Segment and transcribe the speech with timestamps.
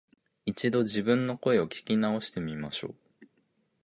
[0.47, 3.27] 一度、自分の声を聞き直してみましょう